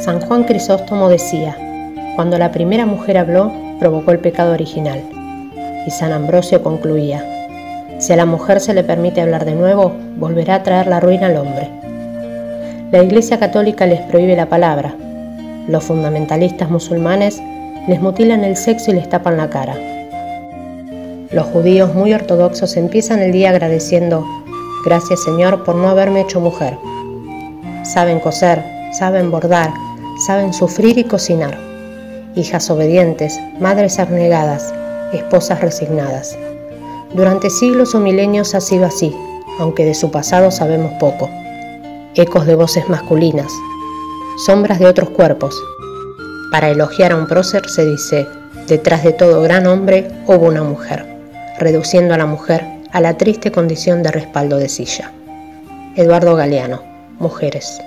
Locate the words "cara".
19.50-19.76